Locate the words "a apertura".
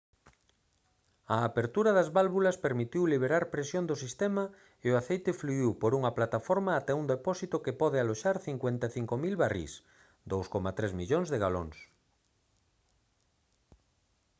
1.35-1.91